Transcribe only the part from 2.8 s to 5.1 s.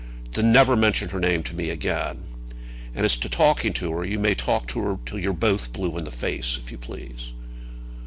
And as to talking to her, you may talk to her